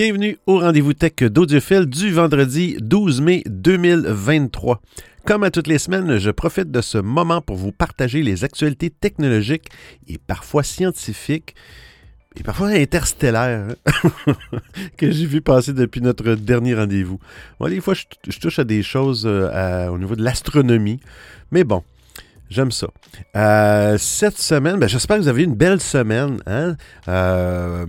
[0.00, 4.80] Bienvenue au rendez-vous tech d'Audiophile du vendredi 12 mai 2023.
[5.24, 8.90] Comme à toutes les semaines, je profite de ce moment pour vous partager les actualités
[8.90, 9.66] technologiques
[10.06, 11.56] et parfois scientifiques
[12.36, 14.32] et parfois interstellaires hein,
[14.96, 17.18] que j'ai vu passer depuis notre dernier rendez-vous.
[17.58, 21.00] Bon, des fois, je, touche à des choses euh, au niveau de l'astronomie,
[21.50, 21.82] mais bon,
[22.50, 22.88] J'aime ça.
[23.36, 26.38] Euh, cette semaine, ben, j'espère que vous avez eu une belle semaine.
[26.46, 26.76] Hein?
[27.06, 27.84] Euh,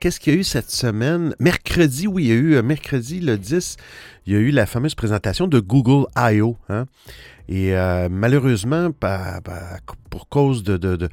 [0.00, 1.34] qu'est-ce qu'il y a eu cette semaine?
[1.38, 3.76] Mercredi, oui, il y a eu, euh, mercredi le 10,
[4.26, 6.56] il y a eu la fameuse présentation de Google I.O.
[6.70, 6.86] Hein?
[7.48, 8.90] Et euh, malheureusement,
[10.10, 11.08] pour cause de,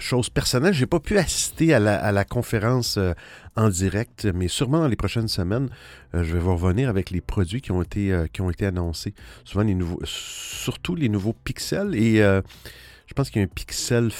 [0.00, 3.12] choses personnelles, je n'ai pas pu assister à la, conférence euh,
[3.56, 5.68] en direct, mais sûrement dans les prochaines semaines,
[6.14, 9.14] euh, je vais vous revenir avec les produits qui ont été, qui ont été annoncés.
[9.44, 11.94] Souvent les nouveaux, surtout les nouveaux pixels.
[11.94, 14.10] Et je pense qu'il y a un pixel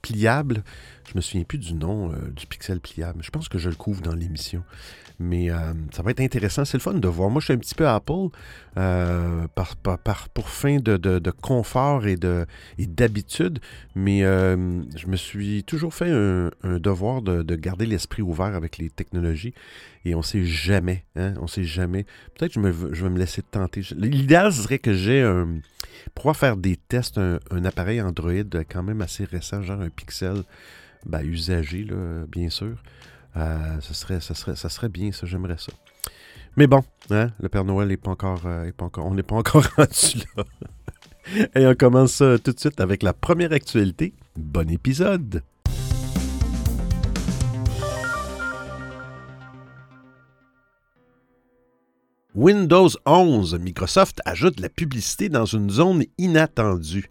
[0.00, 0.64] pliable.
[1.14, 3.22] Je me souviens plus du nom du pixel pliable.
[3.22, 4.64] Je pense que je le couvre dans l'émission.
[5.20, 6.64] Mais euh, ça va être intéressant.
[6.64, 7.30] C'est le fun de voir.
[7.30, 8.28] Moi, je suis un petit peu Apple
[8.76, 9.46] euh,
[10.34, 12.16] pour fin de, confort et
[12.78, 13.60] d'habitude.
[13.94, 18.78] mais euh, je me suis toujours fait un, devoir de, de garder l'esprit ouvert avec
[18.78, 19.54] les technologies.
[20.04, 21.04] Et on ne sait jamais.
[21.16, 22.04] Hein, on sait jamais.
[22.36, 23.82] Peut-être que je, vais me laisser tenter.
[23.96, 25.60] L'idéal serait que j'ai un.
[26.14, 28.32] Pour faire des tests, un, appareil Android
[28.68, 30.42] quand même assez récent, genre un Pixel
[31.06, 32.76] ben, usagé, là, bien sûr.
[33.36, 35.72] Euh, ça, serait, bien, ça, j'aimerais ça.
[36.56, 39.06] Mais bon, hein, le Père Noël n'est pas encore, euh, pas encore.
[39.06, 40.44] On n'est pas encore rendu là.
[41.56, 44.12] Et on commence tout de suite avec la première actualité.
[44.36, 45.42] Bon épisode!
[52.34, 57.08] Windows 11, Microsoft ajoute la publicité dans une zone inattendue.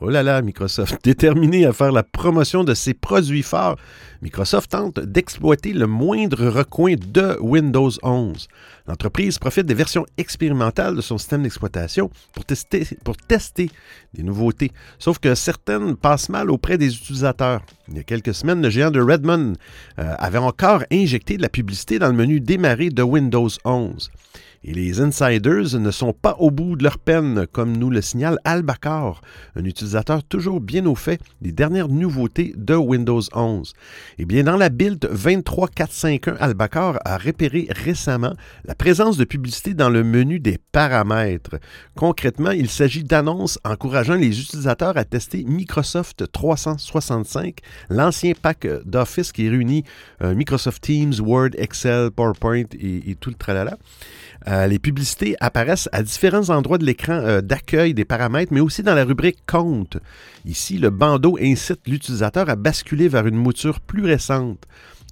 [0.00, 3.76] Oh là là, Microsoft, déterminé à faire la promotion de ses produits forts,
[4.22, 8.48] Microsoft tente d'exploiter le moindre recoin de Windows 11.
[8.86, 13.70] L'entreprise profite des versions expérimentales de son système d'exploitation pour tester,
[14.12, 17.62] des nouveautés, sauf que certaines passent mal auprès des utilisateurs.
[17.88, 19.54] Il y a quelques semaines, le géant de Redmond
[19.98, 24.10] euh, avait encore injecté de la publicité dans le menu démarrer de Windows 11.
[24.62, 28.38] Et les insiders ne sont pas au bout de leur peine, comme nous le signale
[28.44, 29.22] Albacar,
[29.56, 33.72] un utilisateur toujours bien au fait des dernières nouveautés de Windows 11.
[34.18, 38.34] Eh bien, dans la build 23451, Albacar a repéré récemment
[38.64, 41.58] la présence de publicité dans le menu des paramètres.
[41.96, 49.48] Concrètement, il s'agit d'annonces encourageant les utilisateurs à tester Microsoft 365, l'ancien pack d'Office qui
[49.48, 49.84] réunit
[50.22, 53.78] euh, Microsoft Teams, Word, Excel, PowerPoint et, et tout le tralala.
[54.48, 58.82] Euh, les publicités apparaissent à différents endroits de l'écran euh, d'accueil des paramètres, mais aussi
[58.82, 59.98] dans la rubrique Compte.
[60.46, 64.66] Ici, le bandeau incite l'utilisateur à basculer vers une mouture plus récente.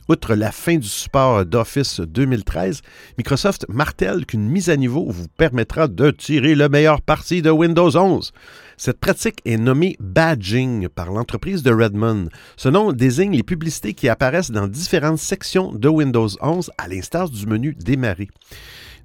[0.09, 2.81] Outre la fin du support d'Office 2013,
[3.19, 7.95] Microsoft martèle qu'une mise à niveau vous permettra de tirer le meilleur parti de Windows
[7.95, 8.33] 11.
[8.79, 12.29] Cette pratique est nommée badging par l'entreprise de Redmond.
[12.57, 17.29] Ce nom désigne les publicités qui apparaissent dans différentes sections de Windows 11 à l'instar
[17.29, 18.29] du menu Démarrer.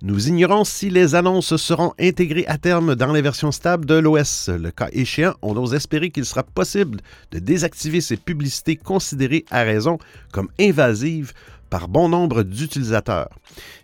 [0.06, 4.50] Nous ignorons si les annonces seront intégrées à terme dans les versions stables de l'OS.
[4.50, 7.00] Le cas échéant, on ose espérer qu'il sera possible
[7.31, 10.00] de désactiver ces publicités considérées à raison
[10.34, 11.31] comme invasives
[11.69, 13.30] par bon nombre d'utilisateurs.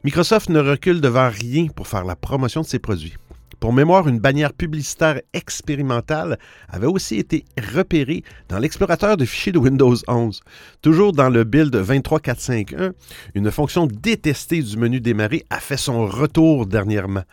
[0.03, 3.16] Microsoft ne recule devant rien pour faire la promotion de ses produits.
[3.59, 6.39] Pour mémoire, une bannière publicitaire expérimentale
[6.69, 7.43] avait aussi été
[7.73, 10.41] repérée dans l'explorateur de fichiers de Windows 11.
[10.81, 12.93] Toujours dans le build 23451,
[13.35, 17.23] une fonction détestée du menu démarrer a fait son retour dernièrement.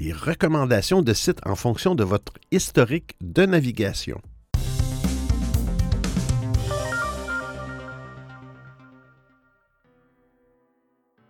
[0.00, 4.20] Les recommandations de sites en fonction de votre historique de navigation.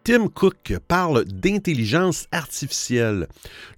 [0.06, 3.26] Tim Cook parle d'intelligence artificielle.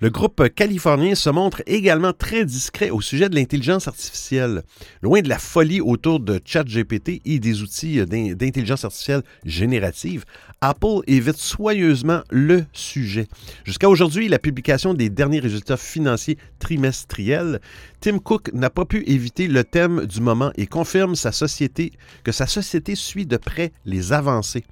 [0.01, 4.63] Le groupe californien se montre également très discret au sujet de l'intelligence artificielle.
[5.01, 10.27] Loin de la folie autour de ChatGPT et des outils d'intelligence artificielle générative,
[10.61, 13.27] Apple évite soigneusement le sujet.
[13.65, 17.59] Jusqu'à aujourd'hui, la publication des derniers résultats financiers trimestriels,
[18.01, 21.93] Tim Cook n'a pas pu éviter le thème du moment et confirme sa société,
[22.23, 24.65] que sa société suit de près les avancées.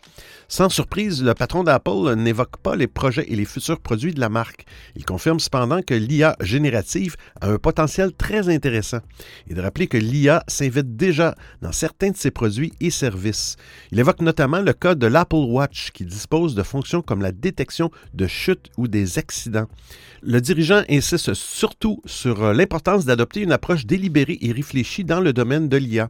[0.48, 4.28] Sans surprise, le patron d'Apple n'évoque pas les projets et les futurs produits de la
[4.28, 4.64] marque.
[4.94, 9.00] Il confirme cependant que l'IA générative a un potentiel très intéressant
[9.50, 13.56] et de rappeler que l'IA s'invite déjà dans certains de ses produits et services.
[13.90, 17.90] Il évoque notamment le cas de l'Apple Watch qui dispose de fonctions comme la détection
[18.14, 19.66] de chutes ou des accidents.
[20.22, 23.04] Le dirigeant insiste surtout sur l'importance
[23.36, 26.08] une approche délibérée et réfléchie dans le domaine de l'IA.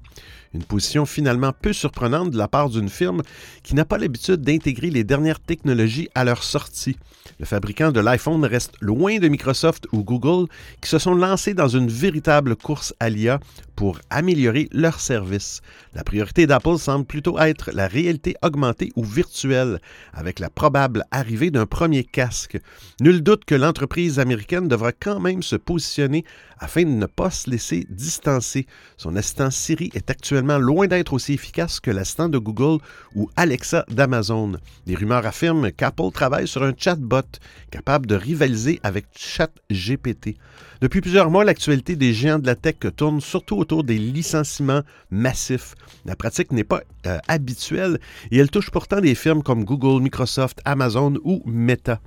[0.54, 3.22] Une position finalement peu surprenante de la part d'une firme
[3.62, 6.96] qui n'a pas l'habitude d'intégrer les dernières technologies à leur sortie.
[7.38, 10.48] Le fabricant de l'iPhone reste loin de Microsoft ou Google
[10.80, 13.40] qui se sont lancés dans une véritable course à l'IA
[13.74, 15.60] pour améliorer leurs services.
[15.92, 19.80] La priorité d'Apple semble plutôt être la réalité augmentée ou virtuelle,
[20.14, 22.58] avec la probable arrivée d'un premier casque.
[23.00, 26.24] Nul doute que l'entreprise américaine devra quand même se positionner
[26.58, 28.66] afin de ne pas se laisser distancer.
[28.96, 32.82] Son assistant Siri est actuellement loin d'être aussi efficace que l'assistant de Google
[33.14, 34.56] ou Alexa d'Amazon.
[34.86, 37.22] Des rumeurs affirment qu'Apple travaille sur un chatbot
[37.70, 40.36] capable de rivaliser avec ChatGPT.
[40.80, 45.74] Depuis plusieurs mois, l'actualité des géants de la tech tourne surtout autour des licenciements massifs.
[46.04, 47.98] La pratique n'est pas euh, habituelle
[48.30, 52.00] et elle touche pourtant des firmes comme Google, Microsoft, Amazon ou Meta.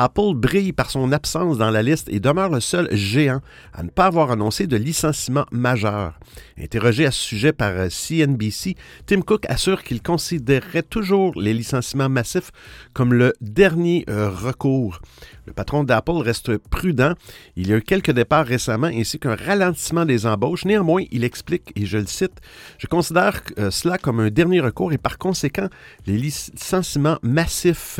[0.00, 3.40] Apple brille par son absence dans la liste et demeure le seul géant
[3.72, 6.20] à ne pas avoir annoncé de licenciement majeur.
[6.56, 12.08] Interrogé à ce sujet par CNBC, euh, Tim Cook assure qu'il considérerait toujours les licenciements
[12.08, 12.52] massifs
[12.92, 15.00] comme le dernier euh, recours.
[15.46, 17.14] Le patron d'Apple reste prudent.
[17.56, 20.64] Il y a eu quelques départs récemment ainsi qu'un ralentissement des embauches.
[20.64, 22.40] Néanmoins, il explique, et je le cite,
[22.78, 25.68] Je considère euh, cela comme un dernier recours et par conséquent,
[26.06, 27.98] les licenciements massifs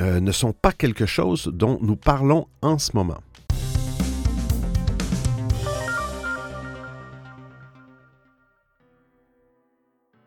[0.00, 3.20] euh, ne sont pas quelque chose dont nous parlons en ce moment.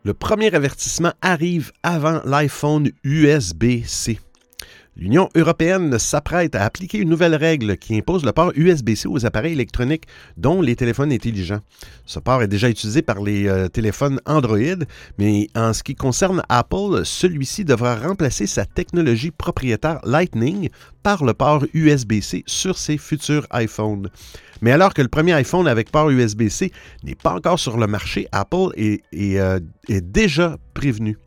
[0.04, 4.18] Le premier avertissement arrive avant l'iPhone USB-C.
[5.00, 9.52] L'Union européenne s'apprête à appliquer une nouvelle règle qui impose le port USB-C aux appareils
[9.52, 11.60] électroniques, dont les téléphones intelligents.
[12.04, 14.58] Ce port est déjà utilisé par les euh, téléphones Android,
[15.16, 20.68] mais en ce qui concerne Apple, celui-ci devra remplacer sa technologie propriétaire Lightning
[21.04, 24.10] par le port USB-C sur ses futurs iPhones.
[24.62, 26.72] Mais alors que le premier iPhone avec port USB-C
[27.04, 31.18] n'est pas encore sur le marché, Apple est, euh, est déjà prévenu.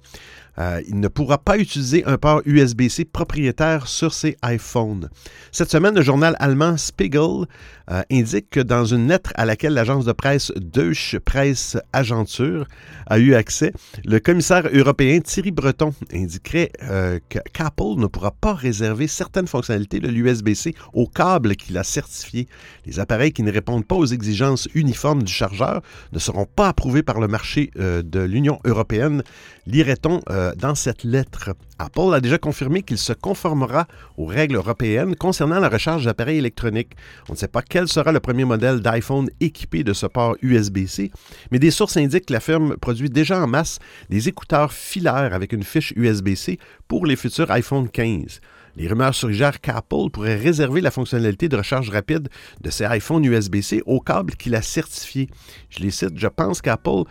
[0.59, 5.09] Euh, il ne pourra pas utiliser un port USB-C propriétaire sur ses iPhones.
[5.51, 7.45] Cette semaine, le journal allemand Spiegel
[7.89, 12.65] euh, indique que dans une lettre à laquelle l'agence de presse Deutsche Presse Agentur
[13.07, 13.71] a eu accès,
[14.05, 17.19] le commissaire européen Thierry Breton indiquerait euh,
[17.53, 22.47] qu'Apple ne pourra pas réserver certaines fonctionnalités de l'USB-C au câble qu'il a certifié.
[22.85, 25.81] Les appareils qui ne répondent pas aux exigences uniformes du chargeur
[26.11, 29.23] ne seront pas approuvés par le marché de l'Union européenne,
[29.65, 30.21] lirait-on
[30.57, 31.51] dans cette lettre.
[31.79, 36.93] Apple a déjà confirmé qu'il se conformera aux règles européennes concernant la recharge d'appareils électroniques.
[37.29, 41.11] On ne sait pas quel sera le premier modèle d'iPhone équipé de ce port USB-C,
[41.51, 43.79] mais des sources indiquent que la firme produit déjà en masse
[44.09, 48.41] des écouteurs filaires avec une fiche USB-C pour les futurs iPhone 15.
[48.75, 52.29] Les rumeurs suggèrent qu'Apple pourrait réserver la fonctionnalité de recharge rapide
[52.61, 55.29] de ses iPhones USB-C au câble qu'il a certifié.
[55.69, 57.03] Je les cite, je pense qu'Apple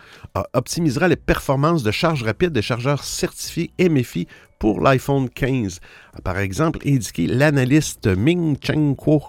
[0.53, 4.27] optimisera les performances de charge rapide des chargeurs certifiés MFI
[4.61, 5.79] pour l'iPhone 15,
[6.13, 9.23] a par exemple indiqué l'analyste Ming Cheng Kuo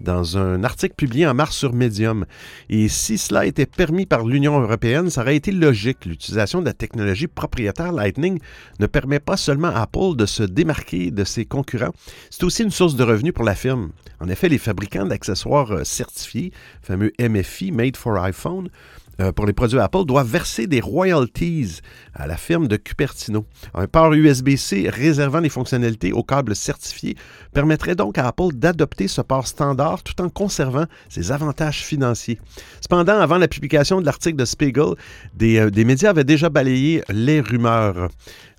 [0.00, 2.24] dans un article publié en mars sur Medium.
[2.70, 6.06] Et si cela était permis par l'Union européenne, ça aurait été logique.
[6.06, 8.38] L'utilisation de la technologie propriétaire Lightning
[8.80, 11.92] ne permet pas seulement à Apple de se démarquer de ses concurrents,
[12.30, 13.90] c'est aussi une source de revenus pour la firme.
[14.20, 18.97] En effet, les fabricants d'accessoires certifiés, fameux MFI, Made for iPhone, euh,
[19.34, 21.80] pour les produits Apple doit verser des royalties
[22.14, 23.44] à la firme de Cupertino.
[23.74, 27.16] Un port USB-C réservant les fonctionnalités au câble certifié
[27.52, 32.38] permettrait donc à Apple d'adopter ce port standard tout en conservant ses avantages financiers.
[32.80, 34.94] Cependant, avant la publication de l'article de Spiegel,
[35.34, 38.08] des, euh, médias avaient déjà balayé les rumeurs.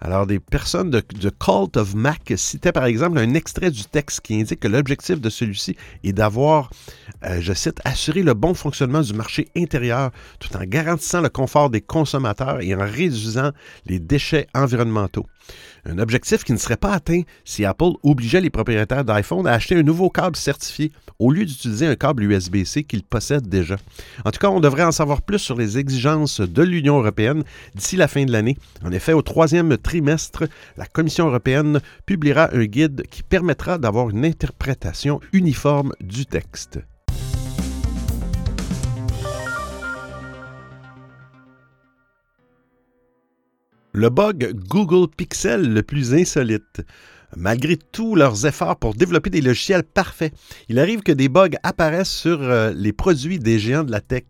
[0.01, 4.39] Alors, des personnes de, Cult of Mac citaient par exemple un extrait du texte qui
[4.39, 6.69] indique que l'objectif de celui-ci est d'avoir,
[7.25, 10.11] euh, je cite, assuré le bon fonctionnement du marché intérieur
[10.55, 13.51] en garantissant le confort des consommateurs et en réduisant
[13.85, 15.25] les déchets environnementaux.
[15.85, 19.75] Un objectif qui ne serait pas atteint si Apple obligeait les propriétaires d'iPhone à acheter
[19.75, 23.77] un nouveau câble certifié au lieu d'utiliser un câble USB-C qu'ils possèdent déjà.
[24.25, 27.43] En tout cas, on devrait en savoir plus sur les exigences de l'Union européenne
[27.75, 28.57] d'ici la fin de l'année.
[28.83, 30.43] En effet, au troisième trimestre,
[30.77, 36.79] la Commission européenne publiera un guide qui permettra d'avoir une interprétation uniforme du texte.
[43.91, 46.81] Le bug Google Pixel le plus insolite.
[47.35, 50.33] malgré tous leurs efforts pour développer des logiciels parfaits.
[50.67, 54.23] Il arrive que des bugs apparaissent sur euh, les produits des géants de la tech.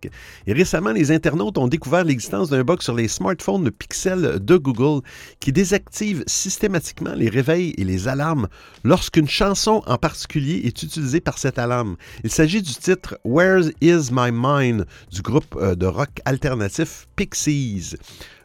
[0.47, 5.01] Et récemment, les internautes ont découvert l'existence d'un bug sur les smartphones Pixel de Google
[5.39, 8.47] qui désactive systématiquement les réveils et les alarmes
[8.83, 11.95] lorsqu'une chanson en particulier est utilisée par cette alarme.
[12.23, 17.95] Il s'agit du titre Where is My Mind du groupe euh, de rock alternatif Pixies.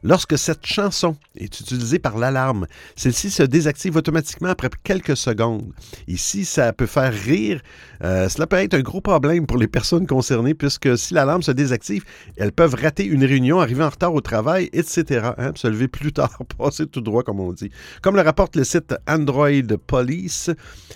[0.06, 5.72] Lorsque cette chanson est utilisée par l'alarme, celle-ci se désactive automatiquement après quelques secondes.
[6.08, 7.62] Ici, ça peut faire rire.
[8.02, 11.52] Euh, cela peut être un gros problème pour les personnes concernées puisque si l'alarme se
[11.52, 12.04] désactive,
[12.36, 15.30] elles peuvent rater une réunion, arriver en retard au travail, etc.
[15.38, 17.70] Hein, se lever plus tard, passer tout droit, comme on dit.
[18.02, 19.48] Comme le rapporte le site Android
[19.86, 20.50] Police,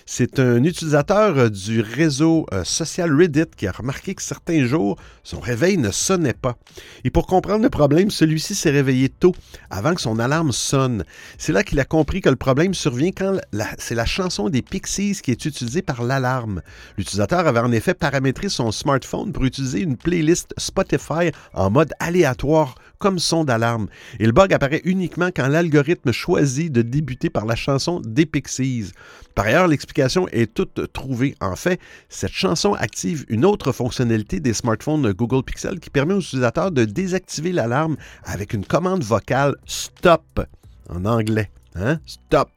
[0.04, 5.40] c'est un utilisateur du réseau euh, social Reddit qui a remarqué que certains jours, son
[5.40, 6.58] réveil ne sonnait pas.
[7.04, 9.34] Et pour comprendre le problème, celui-ci s'est réveillé tôt,
[9.70, 11.04] avant que son alarme sonne.
[11.38, 13.38] C'est là qu'il a compris que le problème survient quand
[13.78, 16.62] c'est la chanson des Pixies qui est utilisée par l'alarme.
[16.96, 22.74] L'utilisateur avait en effet paramétré son smartphone pour utiliser une playlist Spotify en mode aléatoire
[22.98, 23.88] comme son d'alarme.
[24.18, 28.92] Et le bug apparaît uniquement quand l'algorithme choisit de débuter par la chanson des Pixies.
[29.38, 31.36] Par ailleurs, l'explication est toute trouvée.
[31.40, 31.78] En fait,
[32.08, 36.84] cette chanson active une autre fonctionnalité des smartphones Google Pixel qui permet aux utilisateurs de
[36.84, 40.40] désactiver l'alarme avec une commande vocale Stop
[40.88, 41.52] en anglais.
[41.76, 42.00] Hein?
[42.04, 42.50] Stop.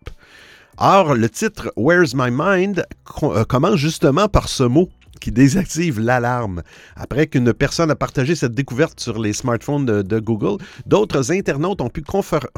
[0.79, 2.83] Or, le titre Where's My Mind
[3.21, 4.89] euh, commence justement par ce mot
[5.21, 6.63] qui désactive l'alarme.
[6.97, 11.89] Après qu'une personne a partagé cette découverte sur les smartphones de, Google, d'autres internautes ont
[11.89, 12.03] pu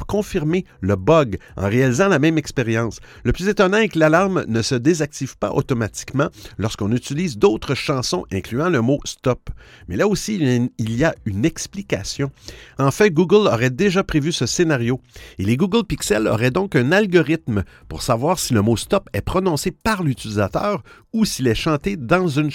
[0.08, 3.00] confirmer le bug en réalisant la même expérience.
[3.24, 8.25] Le plus étonnant est que l'alarme ne se désactive pas automatiquement lorsqu'on utilise d'autres chansons
[8.32, 9.50] incluant le mot stop.
[9.88, 12.32] Mais là aussi, il y a une explication.
[12.79, 15.01] En fait, Google aurait déjà prévu ce scénario
[15.38, 19.22] et les Google Pixel auraient donc un algorithme pour savoir si le mot stop est
[19.22, 22.50] prononcé par l'utilisateur ou s'il est chanté dans une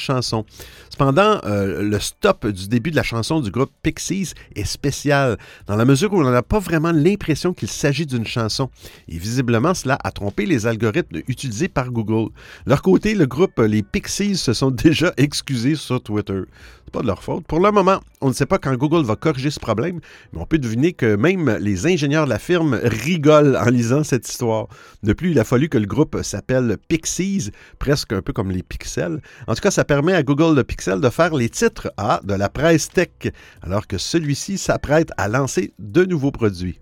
[0.90, 5.76] Cependant, euh, le stop du début de la chanson du groupe Pixies est spécial, dans
[5.76, 8.70] la mesure où on n'a pas vraiment l'impression qu'il s'agit d'une chanson.
[9.08, 12.30] Et visiblement, cela a trompé les algorithmes utilisés par Google.
[12.64, 16.42] De leur côté, le groupe Les Pixies se sont déjà excusés sur Twitter
[16.88, 17.46] pas de leur faute.
[17.46, 20.00] Pour le moment, on ne sait pas quand Google va corriger ce problème,
[20.32, 24.28] mais on peut deviner que même les ingénieurs de la firme rigolent en lisant cette
[24.28, 24.68] histoire.
[25.02, 28.62] De plus, il a fallu que le groupe s'appelle Pixies, presque un peu comme les
[28.62, 29.20] pixels.
[29.46, 32.34] En tout cas, ça permet à Google le Pixel de faire les titres A de
[32.34, 36.80] la presse tech, alors que celui-ci s'apprête à lancer de nouveaux produits.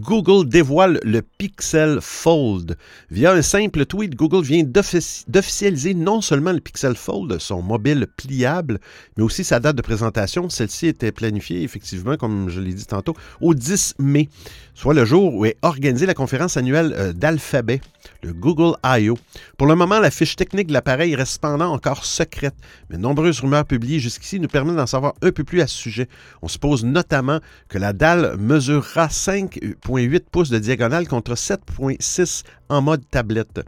[0.00, 2.76] Google dévoile le Pixel Fold.
[3.10, 8.80] Via un simple tweet, Google vient d'officialiser non seulement le Pixel Fold, son mobile pliable,
[9.16, 10.48] mais aussi sa date de présentation.
[10.48, 14.30] Celle-ci était planifiée, effectivement, comme je l'ai dit tantôt, au 10 mai,
[14.72, 17.82] soit le jour où est organisée la conférence annuelle euh, d'Alphabet,
[18.22, 19.18] le Google I.O.
[19.58, 22.54] Pour le moment, la fiche technique de l'appareil reste cependant encore secrète,
[22.88, 26.08] mais nombreuses rumeurs publiées jusqu'ici nous permettent d'en savoir un peu plus à ce sujet.
[26.40, 29.58] On suppose notamment que la dalle mesurera 5
[29.98, 33.60] 8 pouces de diagonale contre 7,6 en mode tablette.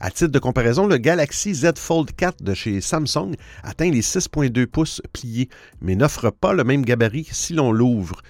[0.00, 4.66] À titre de comparaison, le Galaxy Z Fold 4 de chez Samsung atteint les 6,2
[4.66, 5.48] pouces pliés,
[5.80, 8.20] mais n'offre pas le même gabarit si l'on l'ouvre.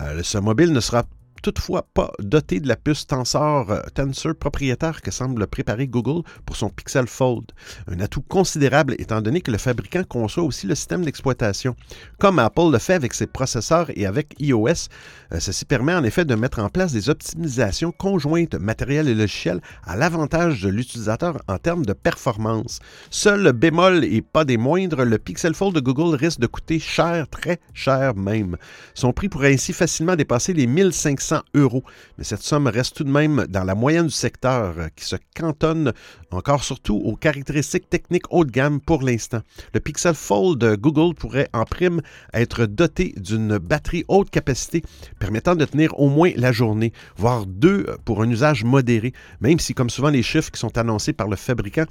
[0.00, 1.04] Euh, ce mobile ne sera
[1.42, 6.56] toutefois pas doté de la puce Tensor, euh, Tensor propriétaire que semble préparer Google pour
[6.56, 7.46] son Pixel Fold.
[7.88, 11.74] Un atout considérable étant donné que le fabricant conçoit aussi le système d'exploitation.
[12.18, 14.88] Comme Apple le fait avec ses processeurs et avec iOS,
[15.32, 19.60] euh, ceci permet en effet de mettre en place des optimisations conjointes matériel et logiciel
[19.84, 22.80] à l'avantage de l'utilisateur en termes de performance.
[23.10, 26.78] Seul le bémol et pas des moindres, le Pixel Fold de Google risque de coûter
[26.78, 28.56] cher, très cher même.
[28.94, 31.82] Son prix pourrait ainsi facilement dépasser les 1500 euros.
[32.18, 35.16] Mais cette somme reste tout de même dans la moyenne du secteur euh, qui se
[35.34, 35.92] cantonne
[36.30, 39.40] encore surtout aux caractéristiques techniques haut de gamme pour l'instant.
[39.74, 42.00] Le Pixel Fold de Google pourrait en prime
[42.32, 44.82] être doté d'une batterie haute capacité
[45.18, 49.74] permettant de tenir au moins la journée, voire deux pour un usage modéré, même si
[49.74, 51.84] comme souvent les chiffres qui sont annoncés par le fabricant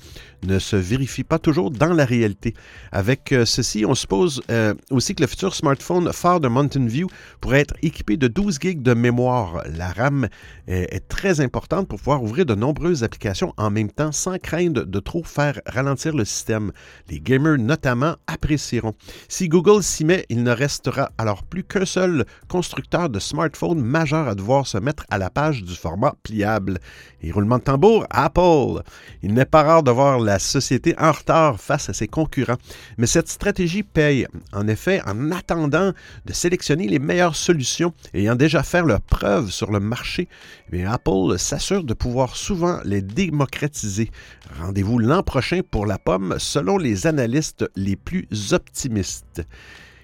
[0.43, 2.53] ne se vérifient pas toujours dans la réalité.
[2.91, 7.07] Avec euh, ceci, on suppose euh, aussi que le futur smartphone phare de Mountain View
[7.41, 9.63] pourrait être équipé de 12 GB de mémoire.
[9.75, 10.27] La RAM
[10.67, 14.99] est, très importante pour pouvoir ouvrir de nombreuses applications en même temps sans craindre de
[14.99, 16.71] trop faire ralentir le système.
[17.09, 18.93] Les gamers notamment apprécieront.
[19.27, 24.27] Si Google s'y met, il ne restera alors plus qu'un seul constructeur de smartphones majeur
[24.27, 26.79] à devoir se mettre à la page du format pliable.
[27.21, 28.81] Et roulement de tambour, Apple.
[29.23, 32.57] Il n'est pas rare de voir la société en retard face à ses concurrents.
[32.97, 34.27] Mais cette stratégie paye.
[34.53, 35.93] En effet, en attendant
[36.25, 40.27] de sélectionner les meilleures solutions, ayant déjà fait leur preuve sur le marché,
[40.71, 44.11] eh Apple s'assure de pouvoir souvent les démocratiser.
[44.59, 49.41] Rendez-vous l'an prochain pour la pomme selon les analystes les plus optimistes.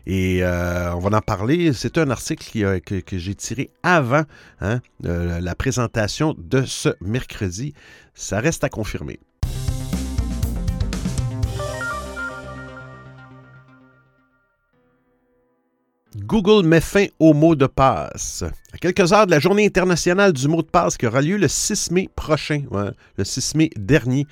[0.07, 1.73] Et euh, on va en parler.
[1.73, 4.23] C'est un article que, j'ai tiré avant
[4.61, 7.73] hein, euh, la présentation de ce mercredi.
[8.13, 9.19] Ça reste à confirmer.
[16.17, 18.45] Google met fin au mot de passe.
[18.75, 21.47] À quelques heures de la journée internationale du mot de passe qui aura lieu le
[21.47, 22.63] 6 mai prochain,
[23.17, 24.27] le 6 mai dernier,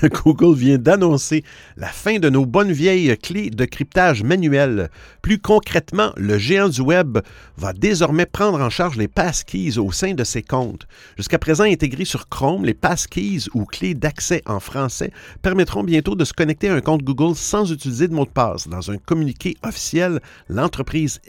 [0.22, 1.42] Google vient d'annoncer
[1.76, 4.88] la fin de nos bonnes vieilles clés de cryptage manuel.
[5.20, 7.18] Plus concrètement, le géant du web
[7.56, 10.86] va désormais prendre en charge les passkeys au sein de ses comptes.
[11.16, 15.10] Jusqu'à présent intégrés sur Chrome, les passkeys ou clés d'accès en français
[15.42, 18.68] permettront bientôt de se connecter à un compte Google sans utiliser de mot de passe.
[18.68, 21.20] Dans un communiqué officiel, l'entreprise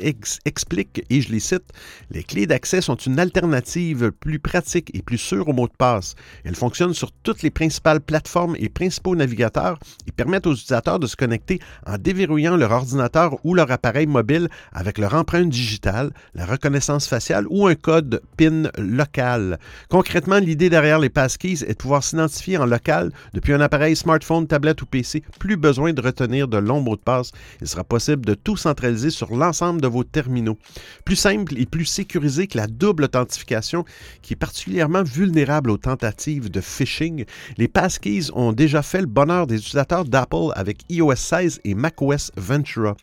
[0.45, 1.65] explique, et je les cite,
[2.11, 5.77] les clés d'accès accès sont une alternative plus pratique et plus sûre au mot de
[5.77, 6.15] passe.
[6.43, 11.07] Elles fonctionnent sur toutes les principales plateformes et principaux navigateurs et permettent aux utilisateurs de
[11.07, 16.45] se connecter en déverrouillant leur ordinateur ou leur appareil mobile avec leur empreinte digitale, la
[16.45, 19.57] reconnaissance faciale ou un code PIN local.
[19.89, 24.47] Concrètement, l'idée derrière les passkeys est de pouvoir s'identifier en local depuis un appareil smartphone,
[24.47, 25.23] tablette ou PC.
[25.39, 27.31] Plus besoin de retenir de longs mots de passe.
[27.61, 30.57] Il sera possible de tout centraliser sur l'ensemble de vos terminaux.
[31.05, 33.85] Plus simple et plus sécurisé la double authentification
[34.21, 37.25] qui est particulièrement vulnérable aux tentatives de phishing,
[37.57, 42.31] les passkeys ont déjà fait le bonheur des utilisateurs d'Apple avec iOS 16 et macOS
[42.35, 42.95] Ventura.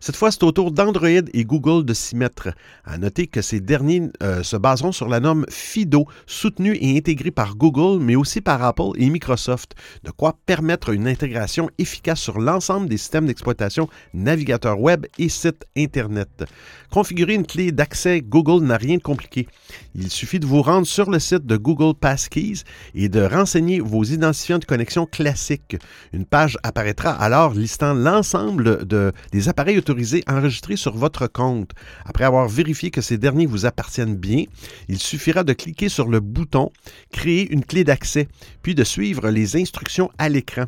[0.00, 2.48] Cette fois, c'est au tour d'Android et Google de s'y mettre.
[2.84, 7.30] À noter que ces derniers euh, se baseront sur la norme FIDO, soutenue et intégrée
[7.30, 12.38] par Google, mais aussi par Apple et Microsoft, de quoi permettre une intégration efficace sur
[12.38, 16.44] l'ensemble des systèmes d'exploitation, navigateurs web et sites Internet.
[16.90, 19.46] Configurer une clé d'accès Google n'a rien de compliqué.
[19.94, 22.62] Il suffit de vous rendre sur le site de Google Passkeys
[22.94, 25.76] et de renseigner vos identifiants de connexion classiques.
[26.12, 31.72] Une page apparaîtra alors listant l'ensemble de, des appareils autorisés enregistrés sur votre compte.
[32.04, 34.44] Après avoir vérifié que ces derniers vous appartiennent bien,
[34.88, 36.70] il suffira de cliquer sur le bouton
[37.12, 38.28] Créer une clé d'accès,
[38.62, 40.64] puis de suivre les instructions à l'écran.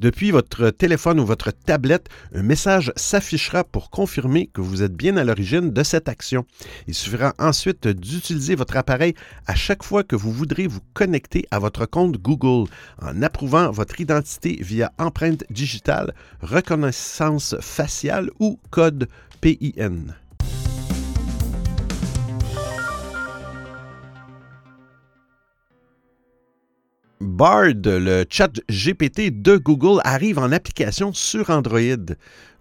[0.00, 5.16] Depuis votre téléphone ou votre tablette, un message s'affichera pour confirmer que vous êtes bien
[5.16, 6.44] à l'origine de cette action.
[6.88, 9.14] Il suffira ensuite d'utiliser votre appareil
[9.46, 12.68] à chaque fois que vous voudrez vous connecter à votre compte Google
[13.00, 19.08] en approuvant votre identité via empreinte digitale, reconnaissance faciale ou code
[19.40, 20.14] PIN.
[27.20, 32.14] Bard, le chat GPT de Google, arrive en application sur Android.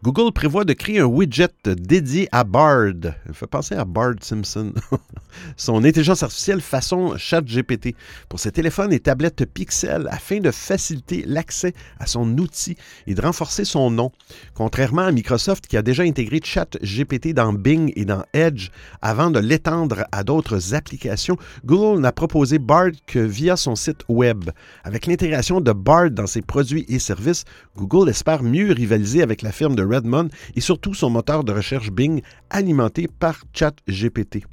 [0.04, 3.14] Google prévoit de créer un widget dédié à Bard.
[3.26, 4.74] Il fait penser à Bard Simpson.
[5.58, 7.96] Son intelligence artificielle façon ChatGPT
[8.30, 12.76] pour ses téléphones et tablettes Pixel afin de faciliter l'accès à son outil
[13.08, 14.12] et de renforcer son nom.
[14.54, 18.70] Contrairement à Microsoft qui a déjà intégré ChatGPT dans Bing et dans Edge
[19.02, 24.50] avant de l'étendre à d'autres applications, Google n'a proposé Bard que via son site web.
[24.84, 27.46] Avec l'intégration de Bard dans ses produits et services,
[27.78, 31.92] Google espère mieux rivaliser avec la firme de Redmond et surtout son moteur de recherche
[31.92, 34.44] Bing alimenté par ChatGPT.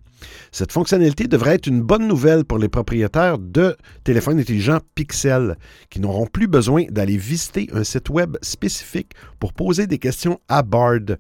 [0.52, 5.56] Cette fonctionnalité devrait être une bonne nouvelle pour les propriétaires de téléphones intelligents Pixel,
[5.88, 10.62] qui n'auront plus besoin d'aller visiter un site web spécifique pour poser des questions à
[10.62, 11.16] Bard.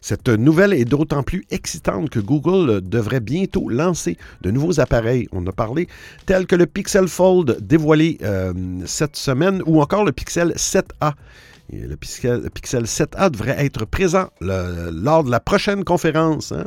[0.00, 5.46] Cette nouvelle est d'autant plus excitante que Google devrait bientôt lancer de nouveaux appareils, on
[5.46, 5.88] a parlé,
[6.24, 8.52] tels que le Pixel Fold dévoilé euh,
[8.86, 11.12] cette semaine ou encore le Pixel 7A
[11.72, 12.48] le Pixel,
[12.84, 16.64] 7A devrait être présent lors de la prochaine conférence hein,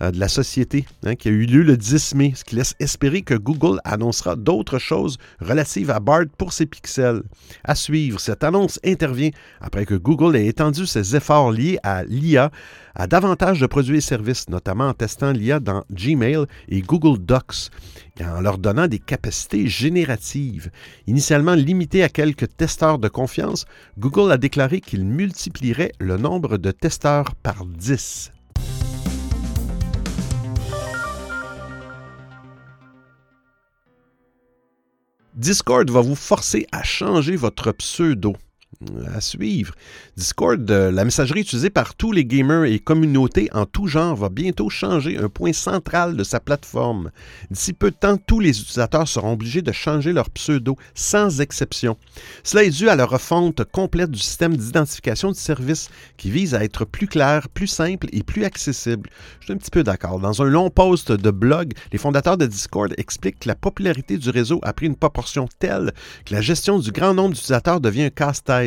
[0.00, 3.22] de la société hein, qui a eu lieu le 10 mai, ce qui laisse espérer
[3.22, 7.22] que Google annoncera d'autres choses relatives à Bard pour ses pixels.
[7.64, 9.30] À suivre, cette annonce intervient
[9.60, 12.50] après que Google ait étendu ses efforts liés à l'IA
[12.94, 17.70] à davantage de produits et services, notamment en testant l'IA dans Gmail et Google Docs
[18.18, 20.70] et en leur donnant des capacités génératives.
[21.06, 23.66] Initialement limité à quelques testeurs de confiance,
[23.98, 28.32] Google a déclaré qu'il multiplierait le nombre de testeurs par 10.
[35.38, 38.34] Discord va vous forcer à changer votre pseudo
[39.14, 39.74] à suivre.
[40.16, 44.28] Discord, euh, la messagerie utilisée par tous les gamers et communautés en tout genre, va
[44.28, 47.10] bientôt changer un point central de sa plateforme.
[47.50, 51.96] D'ici peu de temps, tous les utilisateurs seront obligés de changer leur pseudo, sans exception.
[52.44, 56.62] Cela est dû à la refonte complète du système d'identification du service qui vise à
[56.62, 59.10] être plus clair, plus simple et plus accessible.
[59.40, 60.20] Je suis un petit peu d'accord.
[60.20, 64.30] Dans un long post de blog, les fondateurs de Discord expliquent que la popularité du
[64.30, 65.92] réseau a pris une proportion telle
[66.24, 68.57] que la gestion du grand nombre d'utilisateurs devient un casse-tête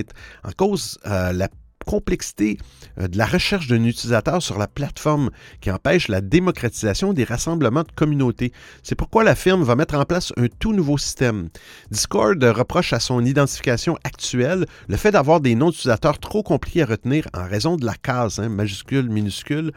[0.43, 1.47] en cause euh, la
[1.85, 2.57] complexité
[2.99, 7.83] euh, de la recherche d'un utilisateur sur la plateforme qui empêche la démocratisation des rassemblements
[7.83, 8.51] de communautés.
[8.83, 11.49] C'est pourquoi la firme va mettre en place un tout nouveau système.
[11.89, 16.85] Discord reproche à son identification actuelle le fait d'avoir des noms d'utilisateurs trop compliqués à
[16.85, 19.71] retenir en raison de la case, hein, majuscule, minuscule,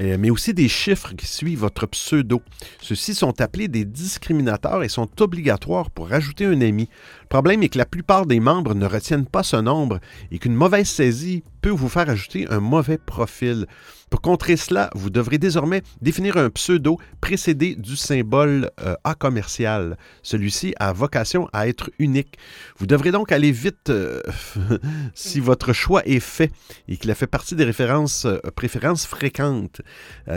[0.00, 2.42] mais aussi des chiffres qui suivent votre pseudo.
[2.80, 6.88] Ceux-ci sont appelés des discriminateurs et sont obligatoires pour ajouter un ami.
[7.22, 10.00] Le problème est que la plupart des membres ne retiennent pas ce nombre
[10.30, 13.66] et qu'une mauvaise saisie peut vous faire ajouter un mauvais profil.
[14.12, 19.96] Pour contrer cela, vous devrez désormais définir un pseudo précédé du symbole euh, A commercial.
[20.22, 22.36] Celui-ci a vocation à être unique.
[22.76, 24.20] Vous devrez donc aller vite euh,
[25.14, 26.52] si votre choix est fait
[26.88, 29.80] et qu'il a fait partie des références, euh, préférences fréquentes.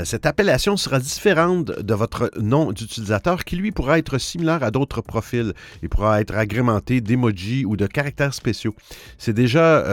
[0.05, 5.01] cette appellation sera différente de votre nom d'utilisateur qui, lui, pourra être similaire à d'autres
[5.01, 8.73] profils et pourra être agrémenté d'emojis ou de caractères spéciaux.
[9.17, 9.83] C'est déjà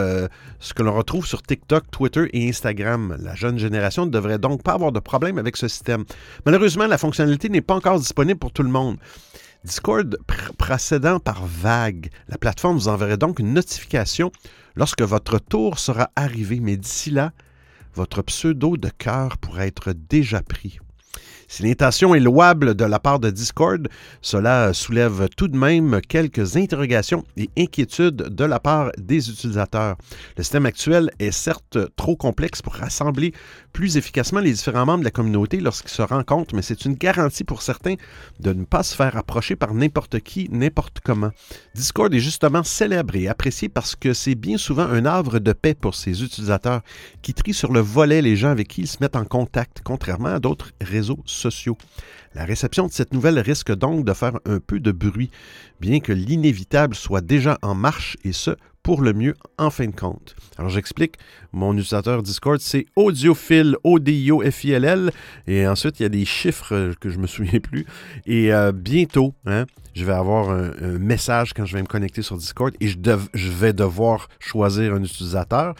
[0.59, 3.17] ce que l'on retrouve sur TikTok, Twitter et Instagram.
[3.19, 6.05] La jeune génération ne devrait donc pas avoir de problème avec ce système.
[6.45, 8.97] Malheureusement, la fonctionnalité n'est pas encore disponible pour tout le monde.
[9.63, 10.17] Discord
[10.57, 14.31] procédant par vague, la plateforme vous enverrait donc une notification
[14.75, 17.31] lorsque votre tour sera arrivé, mais d'ici là,
[17.93, 20.79] votre pseudo de cœur pourrait être déjà pris.
[21.53, 23.87] Si l'intention est louable de la part de Discord,
[24.23, 29.95] cela soulève tout de même quelques interrogations et inquiétudes de la part des utilisateurs.
[30.35, 33.33] Le système actuel est certes trop complexe pour rassembler
[33.71, 37.43] plus efficacement les différents membres de la communauté lorsqu'ils se rencontrent, mais c'est une garantie
[37.43, 37.95] pour certains
[38.39, 41.29] de ne pas se faire approcher par n'importe qui, n'importe comment.
[41.75, 45.75] Discord est justement célèbre et apprécié parce que c'est bien souvent un havre de paix
[45.75, 46.81] pour ses utilisateurs
[47.21, 50.29] qui trient sur le volet les gens avec qui ils se mettent en contact, contrairement
[50.29, 51.42] à d'autres réseaux sociaux.
[52.35, 55.29] La réception de cette nouvelle risque donc de faire un peu de bruit,
[55.79, 58.51] bien que l'inévitable soit déjà en marche, et ce,
[58.83, 60.35] pour le mieux en fin de compte.
[60.57, 61.15] Alors j'explique,
[61.53, 65.11] mon utilisateur Discord, c'est audiophile, O-D-I-O-F-I-L-L,
[65.47, 67.85] et ensuite il y a des chiffres que je me souviens plus,
[68.25, 72.37] et euh, bientôt, hein, je vais avoir un, message quand je vais me connecter sur
[72.37, 75.75] Discord, et je, vais devoir choisir un utilisateur,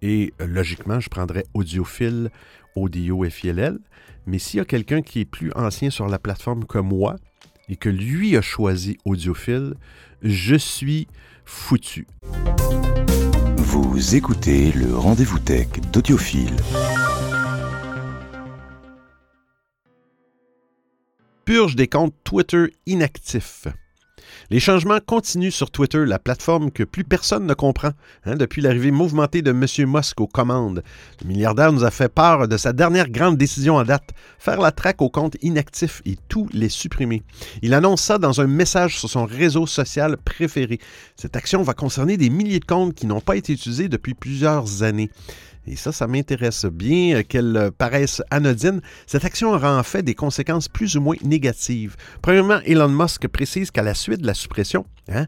[0.00, 2.30] et euh, logiquement, je prendrai audiophile,
[2.76, 3.78] O-D-I-O-F-I-L-L,
[4.28, 7.16] mais s'il y a quelqu'un qui est plus ancien sur la plateforme que moi,
[7.70, 9.74] et que lui a choisi audiophile,
[10.22, 11.08] je suis
[11.46, 12.06] foutu.
[13.56, 16.56] Vous écoutez le rendez-vous tech d'Audiophile.
[21.46, 23.66] Purge des comptes Twitter inactifs.
[24.50, 27.90] Les changements continuent sur Twitter, la plateforme que plus personne ne comprend,
[28.24, 29.66] hein, depuis l'arrivée mouvementée de M.
[29.86, 30.82] Musk aux commandes.
[31.20, 34.72] Le milliardaire nous a fait part de sa dernière grande décision en date, faire la
[34.72, 37.24] traque aux comptes inactifs et tous les supprimer.
[37.60, 40.78] Il annonce ça dans un message sur son réseau social préféré.
[41.14, 44.82] Cette action va concerner des milliers de comptes qui n'ont pas été utilisés depuis plusieurs
[44.82, 45.10] années.
[45.70, 48.80] Et ça, ça m'intéresse bien qu'elle paraisse anodine.
[49.06, 51.96] Cette action aura en fait des conséquences plus ou moins négatives.
[52.22, 55.26] Premièrement, Elon Musk précise qu'à la suite de la suppression, hein,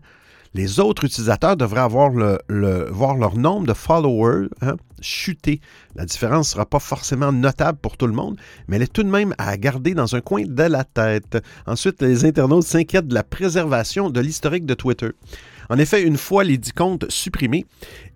[0.54, 5.60] les autres utilisateurs devraient avoir voir leur nombre de followers hein, chuter.
[5.94, 9.02] La différence ne sera pas forcément notable pour tout le monde, mais elle est tout
[9.02, 11.38] de même à garder dans un coin de la tête.
[11.66, 15.10] Ensuite, les internautes s'inquiètent de la préservation de l'historique de Twitter.
[15.68, 17.66] En effet, une fois les dix comptes supprimés,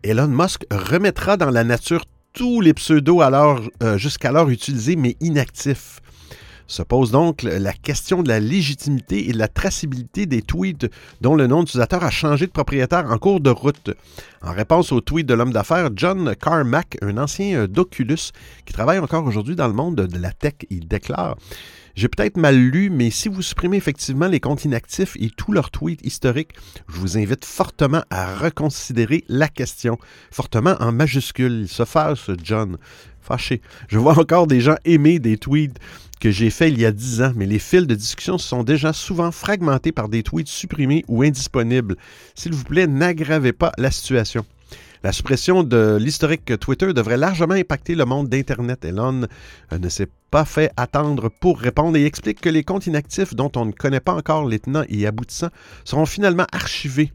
[0.02, 6.00] Elon Musk remettra dans la nature tous les pseudos euh, jusqu'alors utilisés mais inactifs.
[6.66, 11.34] Se pose donc la question de la légitimité et de la traçabilité des tweets dont
[11.34, 13.90] le nom d'utilisateur a changé de propriétaire en cours de route.
[14.42, 18.30] En réponse au tweet de l'homme d'affaires John Carmack, un ancien euh, d'Oculus
[18.64, 21.36] qui travaille encore aujourd'hui dans le monde de la tech, il déclare
[21.96, 25.70] j'ai peut-être mal lu, mais si vous supprimez effectivement les comptes inactifs et tous leurs
[25.70, 26.50] tweets historiques,
[26.88, 29.96] je vous invite fortement à reconsidérer la question.
[30.32, 31.60] Fortement en majuscule.
[31.62, 32.78] Il se fâche, John.
[33.24, 33.60] Fâché.
[33.88, 35.78] Je vois encore des gens aimer des tweets
[36.20, 38.92] que j'ai faits il y a dix ans, mais les fils de discussion sont déjà
[38.92, 41.96] souvent fragmentés par des tweets supprimés ou indisponibles.
[42.34, 44.44] S'il vous plaît, n'aggravez pas la situation.
[45.02, 48.86] La suppression de l'historique Twitter devrait largement impacter le monde d'Internet.
[48.86, 49.26] Elon
[49.72, 53.52] euh, ne s'est pas fait attendre pour répondre et explique que les comptes inactifs dont
[53.54, 55.50] on ne connaît pas encore les tenants et aboutissants
[55.84, 57.12] seront finalement archivés.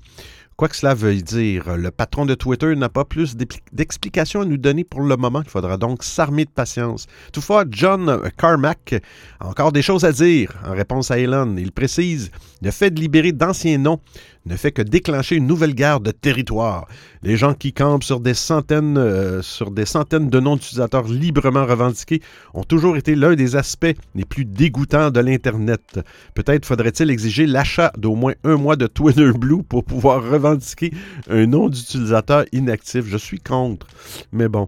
[0.59, 3.37] Quoi que cela veuille dire, le patron de Twitter n'a pas plus
[3.71, 5.41] d'explications à nous donner pour le moment.
[5.41, 7.07] Il faudra donc s'armer de patience.
[7.31, 8.95] Toutefois, John Carmack
[9.39, 11.55] a encore des choses à dire en réponse à Elon.
[11.57, 12.29] Il précise
[12.61, 14.01] le fait de libérer d'anciens noms
[14.49, 16.87] ne fait que déclencher une nouvelle guerre de territoire.
[17.21, 21.65] Les gens qui campent sur des centaines, euh, sur des centaines de noms d'utilisateurs librement
[21.65, 22.21] revendiqués
[22.55, 25.99] ont toujours été l'un des aspects les plus dégoûtants de l'Internet.
[26.33, 30.91] Peut-être faudrait-il exiger l'achat d'au moins un mois de Twitter Blue pour pouvoir revendiquer
[31.29, 33.05] un nom d'utilisateur inactif.
[33.05, 33.87] Je suis contre.
[34.33, 34.67] Mais bon.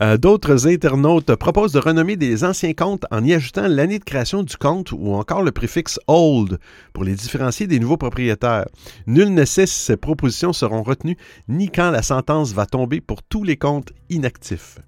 [0.00, 4.42] Euh, d'autres internautes proposent de renommer des anciens comptes en y ajoutant l'année de création
[4.42, 6.58] du compte ou encore le préfixe old
[6.92, 8.66] pour les différencier des nouveaux propriétaires.
[9.06, 13.22] Nul ne sait si ces propositions seront retenues ni quand la sentence va tomber pour
[13.22, 14.78] tous les comptes inactifs.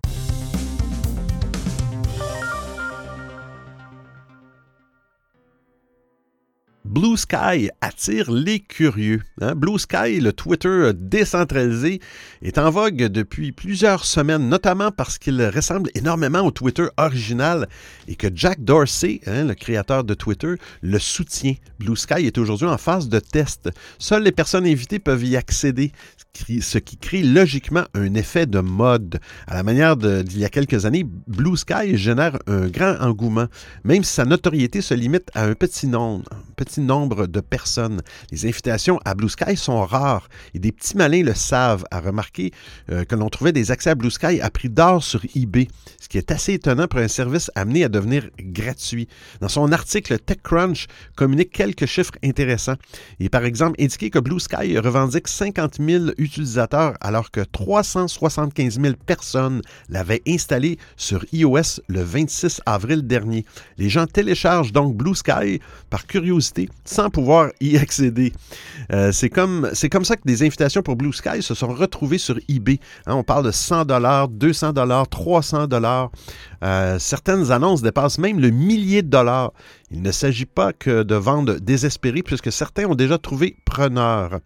[6.85, 9.23] Blue Sky attire les curieux.
[9.41, 9.55] Hein?
[9.55, 11.99] Blue Sky, le Twitter décentralisé,
[12.43, 17.69] est en vogue depuis plusieurs semaines, notamment parce qu'il ressemble énormément au Twitter original
[18.07, 21.55] et que Jack Dorsey, hein, le créateur de Twitter, le soutient.
[21.79, 23.71] Blue Sky est aujourd'hui en phase de test.
[23.99, 25.91] Seules les personnes invitées peuvent y accéder,
[26.61, 29.21] ce qui crée logiquement un effet de mode.
[29.47, 33.47] À la manière d'il y a quelques années, Blue Sky génère un grand engouement,
[33.85, 38.01] même si sa notoriété se limite à un petit nombre, petit nombre de personnes.
[38.31, 42.53] Les invitations à Blue Sky sont rares et des petits malins le savent, à remarquer
[42.91, 45.69] euh, que l'on trouvait des accès à Blue Sky à prix d'or sur eBay,
[46.01, 49.09] ce qui est assez étonnant pour un service amené à devenir gratuit.
[49.41, 50.87] Dans son article, TechCrunch
[51.17, 52.77] communique quelques chiffres intéressants.
[53.19, 58.81] Il est par exemple indiqué que Blue Sky revendique 50 000 utilisateurs alors que 375
[58.81, 63.45] 000 personnes l'avaient installé sur iOS le 26 avril dernier.
[63.79, 66.44] Les gens téléchargent donc Blue Sky par curiosité
[66.85, 68.33] sans pouvoir y accéder.
[68.93, 72.81] Euh, c'est comme, ça que des invitations pour Blue Sky se sont retrouvées sur eBay.
[73.07, 73.85] Hein, on parle de 100
[74.31, 74.73] 200
[75.11, 75.69] 300
[76.63, 79.53] euh, certaines annonces dépassent même le millier de dollars.
[79.91, 84.41] Il ne s'agit pas que de ventes désespérées puisque certains ont déjà trouvé preneur.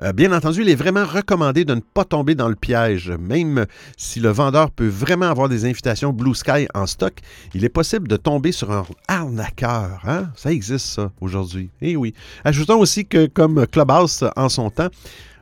[0.00, 3.10] Euh, bien entendu, il est vraiment recommandé de ne pas tomber dans le piège.
[3.10, 7.14] Même si le vendeur peut vraiment avoir des invitations Blue Sky en stock,
[7.54, 10.00] il est possible de tomber sur un arnaqueur.
[10.06, 10.30] Hein?
[10.36, 11.70] Ça existe, ça, aujourd'hui.
[11.80, 12.14] Eh oui.
[12.44, 14.88] Ajoutons aussi que, comme Clubhouse en son temps,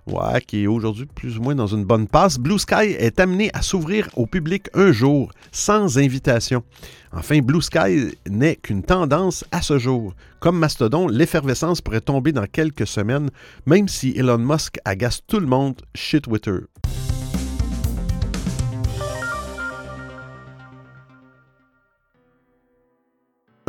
[0.06, 3.50] Ouais, qui est aujourd'hui plus ou moins dans une bonne passe, Blue Sky est amené
[3.52, 6.62] à s'ouvrir au public un jour, sans invitation.
[7.12, 10.14] Enfin, Blue Sky n'est qu'une tendance à ce jour.
[10.38, 13.30] Comme Mastodon, l'effervescence pourrait tomber dans quelques semaines,
[13.66, 16.58] même si Elon Musk agace tout le monde chez Twitter.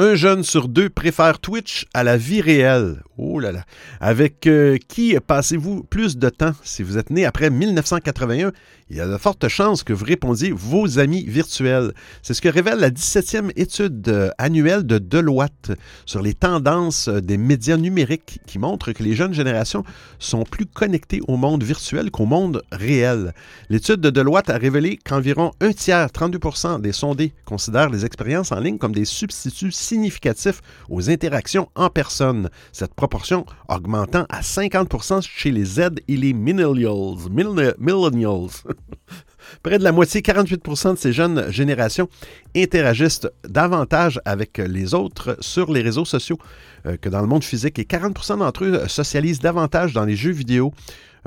[0.03, 3.03] Un jeune sur deux préfère Twitch à la vie réelle.
[3.19, 3.65] Oh là là.
[3.99, 8.51] Avec euh, qui passez-vous plus de temps si vous êtes né après 1981
[8.91, 11.93] il y a de fortes chances que vous répondiez vos amis virtuels.
[12.23, 15.71] C'est ce que révèle la 17e étude euh, annuelle de Deloitte
[16.05, 19.85] sur les tendances euh, des médias numériques qui montre que les jeunes générations
[20.19, 23.33] sont plus connectées au monde virtuel qu'au monde réel.
[23.69, 28.59] L'étude de Deloitte a révélé qu'environ un tiers, 32% des sondés, considèrent les expériences en
[28.59, 32.49] ligne comme des substituts significatifs aux interactions en personne.
[32.71, 37.17] Cette proportion augmentant à 50% chez les Z et les millennials.
[37.29, 38.51] Millennials.
[39.63, 42.07] Près de la moitié, 48 de ces jeunes générations
[42.55, 46.37] interagissent davantage avec les autres sur les réseaux sociaux
[46.85, 50.31] euh, que dans le monde physique et 40 d'entre eux socialisent davantage dans les jeux
[50.31, 50.73] vidéo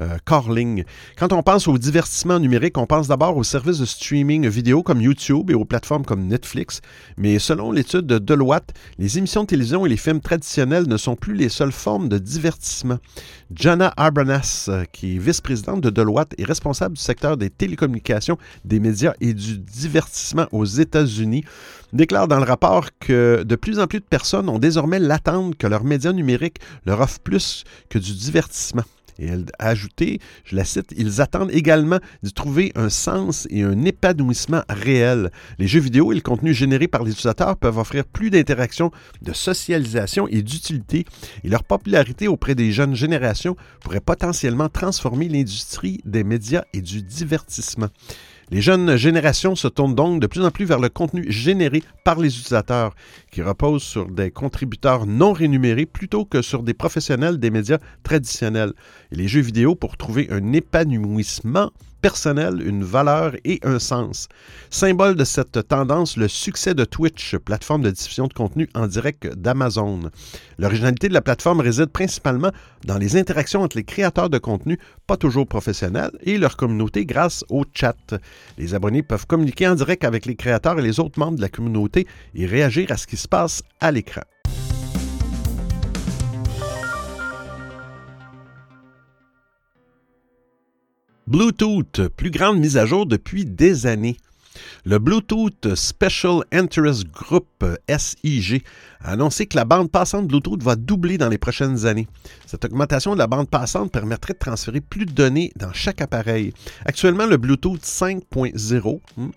[0.01, 0.85] euh, Carling.
[1.19, 5.01] Quand on pense au divertissement numérique, on pense d'abord aux services de streaming vidéo comme
[5.01, 6.81] YouTube et aux plateformes comme Netflix.
[7.17, 11.17] Mais selon l'étude de Deloitte, les émissions de télévision et les films traditionnels ne sont
[11.17, 12.99] plus les seules formes de divertissement.
[13.55, 18.81] Jana Arbanas, euh, qui est vice-présidente de Deloitte et responsable du secteur des télécommunications, des
[18.81, 21.45] médias et du divertissement aux États-Unis,
[21.93, 25.67] déclare dans le rapport que de plus en plus de personnes ont désormais l'attente que
[25.67, 28.83] leurs médias numériques leur offrent plus que du divertissement.
[29.19, 33.63] Et elle a ajouté, je la cite, ils attendent également de trouver un sens et
[33.63, 35.31] un épanouissement réel.
[35.59, 38.91] Les jeux vidéo et le contenu généré par les utilisateurs peuvent offrir plus d'interactions,
[39.23, 41.05] de socialisation et d'utilité,
[41.43, 47.03] et leur popularité auprès des jeunes générations pourrait potentiellement transformer l'industrie des médias et du
[47.03, 47.89] divertissement.
[48.51, 52.19] Les jeunes générations se tournent donc de plus en plus vers le contenu généré par
[52.19, 52.95] les utilisateurs,
[53.31, 58.73] qui repose sur des contributeurs non rémunérés plutôt que sur des professionnels des médias traditionnels.
[59.13, 61.71] Et les jeux vidéo, pour trouver un épanouissement
[62.05, 64.29] personnel une valeur et un sens.
[64.69, 69.27] Symbole de cette tendance, le succès de Twitch, plateforme de diffusion de contenu en direct
[69.35, 70.11] d'Amazon.
[70.59, 72.51] L'originalité de la plateforme réside principalement
[72.85, 77.43] dans les interactions entre les créateurs de contenu, pas toujours professionnels, et leur communauté grâce
[77.49, 78.15] au chat.
[78.59, 81.49] Les abonnés peuvent communiquer en direct avec les créateurs et les autres membres de la
[81.49, 84.21] communauté et réagir à ce qui se passe à l'écran.
[91.27, 94.19] Bluetooth, plus grande mise à jour depuis des années.
[94.85, 98.63] Le Bluetooth Special Interest Group SIG
[99.01, 102.07] a annoncé que la bande passante Bluetooth va doubler dans les prochaines années.
[102.47, 106.53] Cette augmentation de la bande passante permettrait de transférer plus de données dans chaque appareil.
[106.85, 109.29] Actuellement, le Bluetooth 5.0 hmm,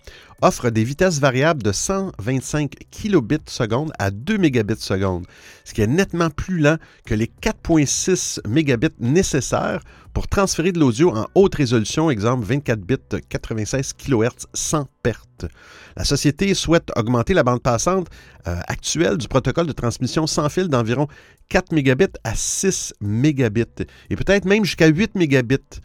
[0.42, 5.26] offre des vitesses variables de 125 kilobits seconde à 2 mégabits seconde,
[5.64, 11.10] ce qui est nettement plus lent que les 4.6 mégabits nécessaires pour transférer de l'audio
[11.14, 12.96] en haute résolution, exemple 24 bits
[13.28, 15.46] 96 kHz sans perte.
[15.96, 18.08] La société souhaite augmenter la bande passante
[18.46, 21.08] euh, actuelle du protocole de transmission sans fil d'environ
[21.48, 25.80] 4 mégabits à 6 mégabits et peut-être même jusqu'à 8 mégabits.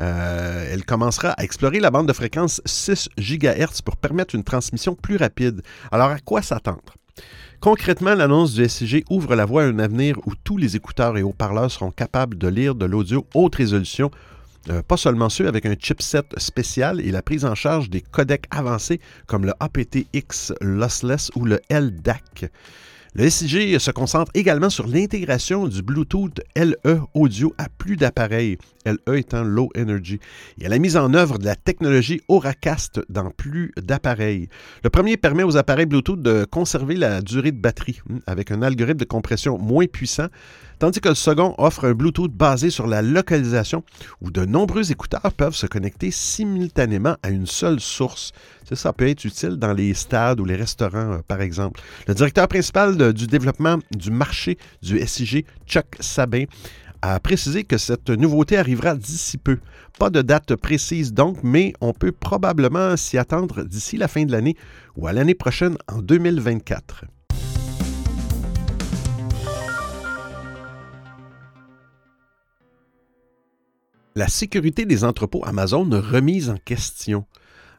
[0.00, 4.94] Euh, elle commencera à explorer la bande de fréquence 6 GHz pour permettre une transmission
[4.94, 5.62] plus rapide.
[5.90, 6.94] Alors, à quoi s'attendre?
[7.60, 11.22] Concrètement, l'annonce du SCG ouvre la voie à un avenir où tous les écouteurs et
[11.22, 14.12] haut-parleurs seront capables de lire de l'audio haute résolution,
[14.70, 18.46] euh, pas seulement ceux avec un chipset spécial et la prise en charge des codecs
[18.50, 22.50] avancés comme le aptX Lossless ou le LDAC.
[23.14, 29.16] Le SIG se concentre également sur l'intégration du Bluetooth LE audio à plus d'appareils, LE
[29.16, 30.20] étant Low Energy,
[30.60, 34.48] et à la mise en œuvre de la technologie Auracast dans plus d'appareils.
[34.84, 38.60] Le premier permet aux appareils Bluetooth de conserver la durée de batterie hmm, avec un
[38.60, 40.26] algorithme de compression moins puissant,
[40.78, 43.84] tandis que le second offre un Bluetooth basé sur la localisation
[44.20, 48.32] où de nombreux écouteurs peuvent se connecter simultanément à une seule source.
[48.72, 51.80] Ça, peut être utile dans les stades ou les restaurants, euh, par exemple.
[52.06, 56.44] Le directeur principal du développement du marché du SIG, Chuck Sabin,
[57.02, 59.58] a précisé que cette nouveauté arrivera d'ici peu.
[59.98, 64.32] Pas de date précise donc, mais on peut probablement s'y attendre d'ici la fin de
[64.32, 64.56] l'année
[64.96, 67.04] ou à l'année prochaine en 2024.
[74.16, 77.24] La sécurité des entrepôts Amazon remise en question.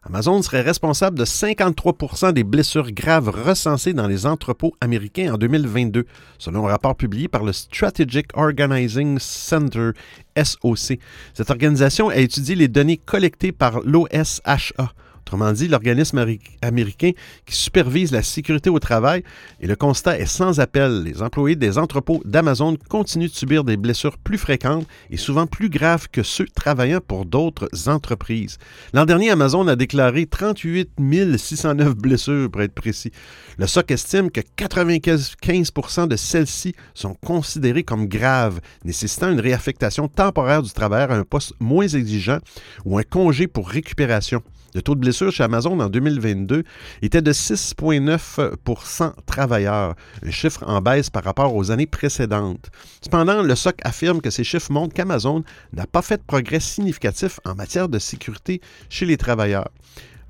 [0.04, 6.06] Amazon serait responsable de 53% des blessures graves recensées dans les entrepôts américains en 2022,
[6.38, 9.92] selon un rapport publié par le Strategic Organizing Center,
[10.38, 11.00] SOC.
[11.34, 14.94] Cette organisation a étudié les données collectées par l'OSHA
[15.30, 16.26] Autrement dit, l'organisme
[16.63, 17.12] américain
[17.46, 19.22] qui supervise la sécurité au travail,
[19.60, 21.04] et le constat est sans appel.
[21.04, 25.70] Les employés des entrepôts d'Amazon continuent de subir des blessures plus fréquentes et souvent plus
[25.70, 28.58] graves que ceux travaillant pour d'autres entreprises.
[28.92, 30.89] L'an dernier, Amazon a déclaré 38
[31.38, 33.12] 609 blessures, pour être précis.
[33.60, 40.63] Le SOC estime que 95% de celles-ci sont considérées comme graves, nécessitant une réaffectation temporaire
[40.63, 42.39] du travail à un poste moins exigeant
[42.84, 44.42] ou un congé pour récupération.
[44.75, 46.63] Le taux de blessure chez Amazon en 2022
[47.01, 52.69] était de 6,9% travailleurs, un chiffre en baisse par rapport aux années précédentes.
[53.01, 57.39] Cependant, le SOC affirme que ces chiffres montrent qu'Amazon n'a pas fait de progrès significatif
[57.45, 59.69] en matière de sécurité chez les travailleurs.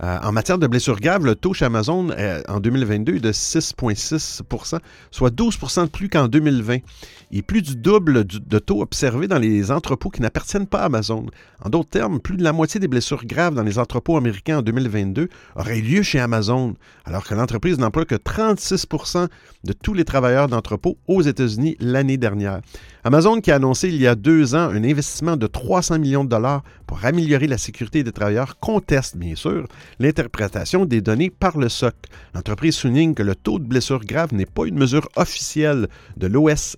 [0.02, 3.32] Euh, en matière de blessures graves, le taux chez Amazon euh, en 2022 est de
[3.34, 4.80] 6,6%
[5.12, 6.78] soit 12% de plus qu'en 2020
[7.32, 11.26] et plus du double de taux observé dans les entrepôts qui n'appartiennent pas à Amazon.
[11.64, 14.62] En d'autres termes, plus de la moitié des blessures graves dans les entrepôts américains en
[14.62, 19.28] 2022 auraient lieu chez Amazon, alors que l'entreprise n'emploie que 36%
[19.66, 22.62] de tous les travailleurs d'entrepôts aux États-Unis l'année dernière.
[23.10, 26.30] Amazon qui a annoncé il y a deux ans un investissement de 300 millions de
[26.30, 29.66] dollars pour améliorer la sécurité des travailleurs conteste bien sûr
[29.98, 31.96] l'interprétation des données par le SOC.
[32.36, 36.78] L'entreprise souligne que le taux de blessures graves n'est pas une mesure officielle de l'OS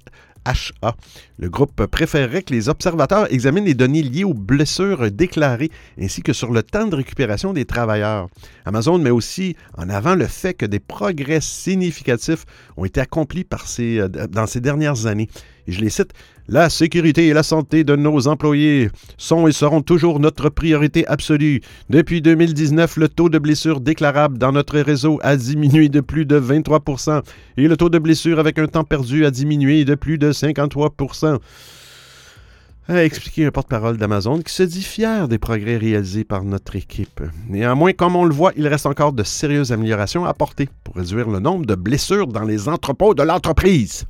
[1.37, 6.33] Le groupe préférerait que les observateurs examinent les données liées aux blessures déclarées ainsi que
[6.33, 8.27] sur le temps de récupération des travailleurs.
[8.65, 14.01] Amazon met aussi en avant le fait que des progrès significatifs ont été accomplis ces,
[14.09, 15.29] dans ces dernières années.
[15.67, 16.11] Et je les cite,
[16.51, 21.61] La sécurité et la santé de nos employés sont et seront toujours notre priorité absolue.
[21.89, 26.37] Depuis 2019, le taux de blessures déclarables dans notre réseau a diminué de plus de
[26.37, 27.21] 23%
[27.55, 31.39] et le taux de blessures avec un temps perdu a diminué de plus de 53%
[32.89, 37.21] a expliqué un porte-parole d'Amazon qui se dit fier des progrès réalisés par notre équipe.
[37.47, 41.29] Néanmoins, comme on le voit, il reste encore de sérieuses améliorations à apporter pour réduire
[41.29, 44.05] le nombre de blessures dans les entrepôts de l'entreprise.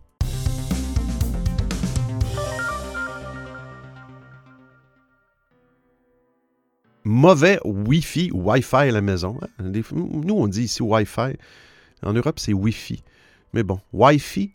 [7.04, 9.38] Mauvais Wi-Fi Wi-Fi à la maison.
[9.60, 9.72] Hein.
[9.94, 11.36] Nous, on dit ici Wi-Fi.
[12.04, 13.04] En Europe, c'est Wi-Fi.
[13.54, 14.52] Mais bon, Wi-Fi,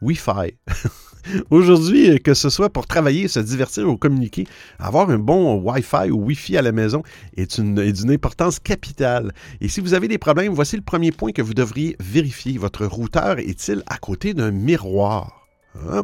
[0.00, 0.54] Wi-Fi.
[1.50, 4.46] Aujourd'hui, que ce soit pour travailler, se divertir ou communiquer,
[4.78, 7.02] avoir un bon Wi-Fi ou Wi-Fi à la maison
[7.36, 9.32] est d'une importance capitale.
[9.60, 12.58] Et si vous avez des problèmes, voici le premier point que vous devriez vérifier.
[12.58, 15.45] Votre routeur est-il à côté d'un miroir?
[15.90, 16.02] Hein?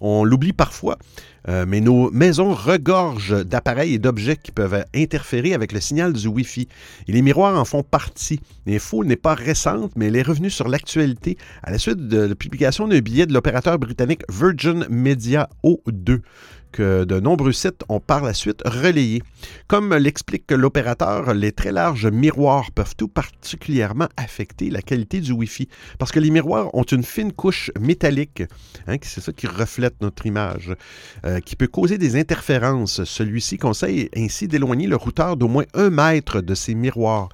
[0.00, 0.98] On l'oublie parfois,
[1.48, 6.26] euh, mais nos maisons regorgent d'appareils et d'objets qui peuvent interférer avec le signal du
[6.26, 6.68] Wi-Fi.
[7.08, 8.40] Et les miroirs en font partie.
[8.66, 12.34] L'info n'est pas récente, mais elle est revenue sur l'actualité à la suite de la
[12.34, 16.20] publication d'un billet de l'opérateur britannique Virgin Media O2
[16.74, 19.22] que de nombreux sites ont par la suite relayé.
[19.68, 25.68] Comme l'explique l'opérateur, les très larges miroirs peuvent tout particulièrement affecter la qualité du Wi-Fi
[26.00, 28.42] parce que les miroirs ont une fine couche métallique,
[28.88, 30.74] hein, c'est ça qui reflète notre image,
[31.24, 33.04] euh, qui peut causer des interférences.
[33.04, 37.28] Celui-ci conseille ainsi d'éloigner le routeur d'au moins un mètre de ces miroirs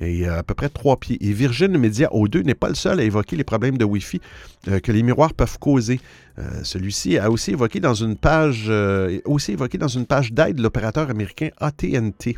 [0.00, 1.18] et euh, à peu près trois pieds.
[1.20, 4.22] Et Virgin Media O2 n'est pas le seul à évoquer les problèmes de Wi-Fi
[4.68, 6.00] euh, que les miroirs peuvent causer.
[6.62, 10.62] Celui-ci a aussi évoqué dans une page euh, aussi évoqué dans une page d'aide de
[10.62, 12.36] l'opérateur américain AT&T.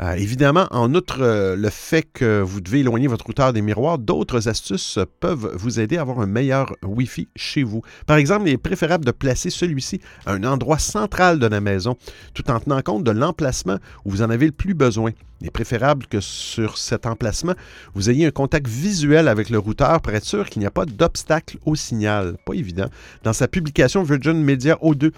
[0.00, 3.98] Euh, évidemment, en outre euh, le fait que vous devez éloigner votre routeur des miroirs,
[3.98, 7.82] d'autres astuces peuvent vous aider à avoir un meilleur Wi-Fi chez vous.
[8.06, 11.96] Par exemple, il est préférable de placer celui-ci à un endroit central de la maison,
[12.34, 15.12] tout en tenant compte de l'emplacement où vous en avez le plus besoin.
[15.42, 17.54] Il est préférable que sur cet emplacement,
[17.94, 20.86] vous ayez un contact visuel avec le routeur pour être sûr qu'il n'y a pas
[20.86, 22.36] d'obstacle au signal.
[22.46, 22.86] Pas évident.
[23.24, 25.10] Dans sa publication, Virgin Media O2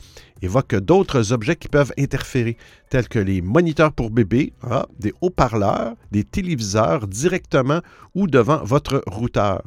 [0.45, 2.57] évoque d'autres objets qui peuvent interférer,
[2.91, 7.81] tels que les moniteurs pour bébés, ah, des haut-parleurs, des téléviseurs directement
[8.15, 9.63] ou devant votre routeur.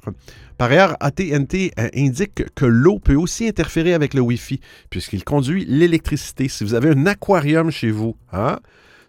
[0.58, 4.60] Par ailleurs, AT&T euh, indique que l'eau peut aussi interférer avec le Wi-Fi,
[4.90, 6.48] puisqu'il conduit l'électricité.
[6.48, 8.60] Si vous avez un aquarium chez vous, hein,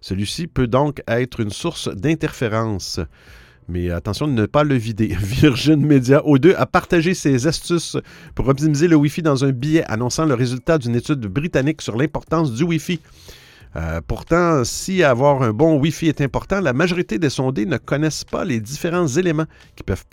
[0.01, 3.01] celui-ci peut donc être une source d'interférence.
[3.69, 5.15] Mais attention de ne pas le vider.
[5.21, 7.99] Virgin Media O2 a partagé ses astuces
[8.35, 12.53] pour optimiser le Wi-Fi dans un billet annonçant le résultat d'une étude britannique sur l'importance
[12.55, 12.99] du Wi-Fi.
[13.77, 18.25] Euh, pourtant, si avoir un bon Wi-Fi est important, la majorité des sondés ne connaissent
[18.25, 19.47] pas les différents éléments
[19.77, 20.05] qui peuvent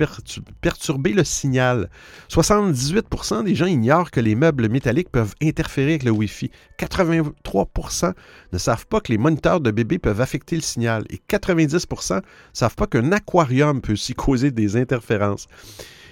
[0.62, 1.90] perturber le signal.
[2.30, 6.52] 78% des gens ignorent que les meubles métalliques peuvent interférer avec le Wi-Fi.
[6.80, 8.14] 83%
[8.52, 11.06] ne savent pas que les moniteurs de bébé peuvent affecter le signal.
[11.10, 12.22] Et 90% ne
[12.54, 15.48] savent pas qu'un aquarium peut aussi causer des interférences.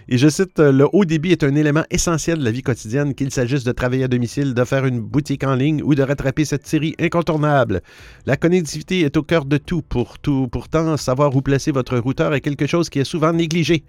[0.09, 3.13] Et je cite, euh, le haut débit est un élément essentiel de la vie quotidienne,
[3.13, 6.45] qu'il s'agisse de travailler à domicile, de faire une boutique en ligne ou de rattraper
[6.45, 7.81] cette série incontournable.
[8.25, 9.81] La connectivité est au cœur de tout.
[9.81, 10.47] Pour tout.
[10.51, 13.83] Pourtant, savoir où placer votre routeur est quelque chose qui est souvent négligé,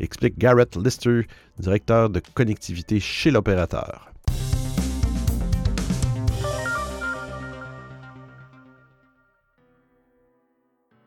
[0.00, 1.26] explique Garrett Lister,
[1.58, 4.12] directeur de connectivité chez l'opérateur.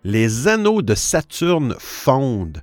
[0.04, 2.62] Les anneaux de Saturne fondent.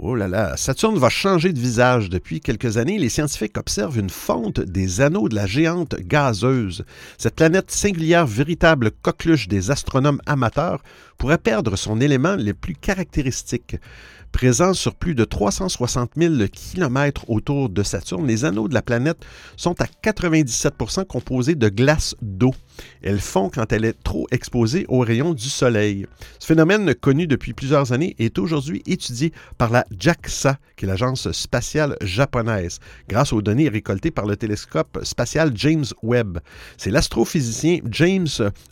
[0.00, 2.10] Oh là là, Saturne va changer de visage.
[2.10, 6.84] Depuis quelques années, les scientifiques observent une fonte des anneaux de la géante gazeuse.
[7.16, 10.82] Cette planète singulière, véritable coqueluche des astronomes amateurs,
[11.16, 13.76] pourrait perdre son élément le plus caractéristique.
[14.32, 19.24] Présents sur plus de 360 000 km autour de Saturne, les anneaux de la planète
[19.56, 22.52] sont à 97% composés de glace d'eau.
[23.02, 26.06] Elles fond quand elle est trop exposée aux rayons du Soleil.
[26.38, 31.30] Ce phénomène, connu depuis plusieurs années, est aujourd'hui étudié par la JAXA, qui est l'agence
[31.32, 36.38] spatiale japonaise, grâce aux données récoltées par le télescope spatial James Webb.
[36.76, 38.28] C'est l'astrophysicien James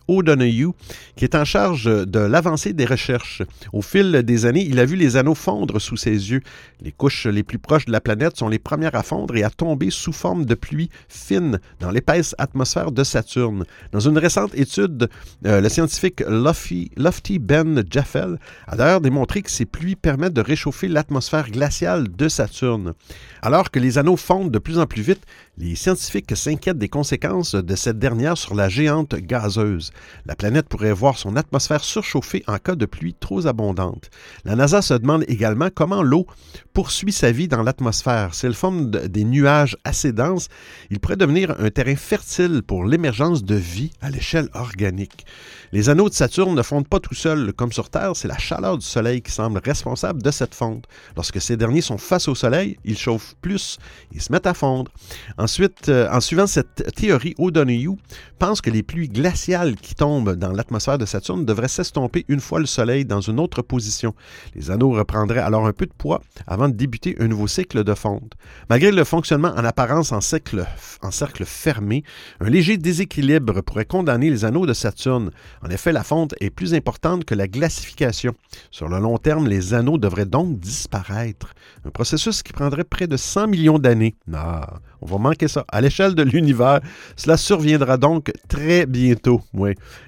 [0.09, 0.73] O'Donoghue
[1.17, 3.43] qui est en charge de l'avancée des recherches.
[3.73, 6.43] Au fil des années, il a vu les anneaux fondre sous ses yeux.
[6.81, 9.51] Les couches les plus proches de la planète sont les premières à fondre et à
[9.51, 13.65] tomber sous forme de pluie fine dans l'épaisse atmosphère de Saturne.
[13.93, 15.11] Dans une récente étude,
[15.47, 20.89] euh, le scientifique Lofty, Ben Jaffel a d'ailleurs démontré que ces pluies permettent de réchauffer
[20.89, 22.95] l'atmosphère glaciale de Saturne.
[23.43, 25.21] Alors que les anneaux fondent de plus en plus vite,
[25.59, 29.91] les scientifiques s'inquiètent des conséquences de cette dernière sur la géante gazeuse.
[30.25, 34.09] La planète pourrait voir son atmosphère surchauffer en cas de pluie trop abondante.
[34.47, 36.27] La NASA se demande également comment l'eau
[36.73, 38.35] poursuit sa vie dans l'atmosphère.
[38.35, 40.49] Si forme des nuages assez denses,
[40.91, 45.27] il pourrait devenir un terrain fertile pour l'émergence de vie à l'échelle organique.
[45.73, 47.53] Les anneaux de Saturne ne fondent pas tout seuls.
[47.55, 50.85] Comme sur Terre, c'est la chaleur du Soleil qui semble responsable de cette fonte.
[51.17, 53.79] Lorsque ces derniers sont face au Soleil, ils chauffent plus
[54.15, 54.91] et se mettent à fondre.
[55.39, 57.97] Ensuite, euh, en suivant cette théorie, O'Donoghue
[58.39, 62.61] pense que les pluies glaciales qui tombent dans l'atmosphère de Saturne devraient s'estomper une fois
[62.61, 64.15] le Soleil dans une autre position.
[64.55, 67.95] Les anneaux reprendraient alors un peu de poids avant de débuter un nouveau cycle de
[67.95, 68.33] fonte.
[68.69, 70.67] Malgré le fonctionnement en apparence en cercle,
[71.03, 72.05] en cercle fermé,
[72.41, 75.31] un léger déséquilibre pourrait condamner les anneaux de Saturne.
[75.63, 78.35] En effet, la fonte est plus importante que la glacification.
[78.71, 81.55] Sur le long terme, les anneaux devraient donc disparaître.
[81.87, 84.15] Un processus qui prendrait près de 100 millions d'années.
[84.31, 85.65] Ah, on va manquer ça.
[85.69, 86.81] À l'échelle de l'univers,
[87.17, 89.41] cela surviendra donc très bientôt.